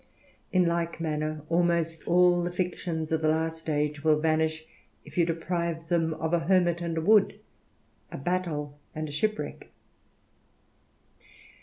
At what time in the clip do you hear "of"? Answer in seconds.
3.11-3.21, 6.15-6.33